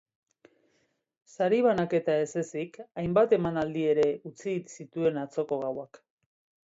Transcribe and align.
Sari-banaketa 1.33 2.15
ez 2.23 2.29
ezik, 2.43 2.79
hainbat 3.01 3.37
emanaldi 3.39 3.87
ere 3.93 4.09
utzi 4.31 4.57
zituen 4.79 5.21
atzoko 5.27 5.61
gauak. 5.67 6.01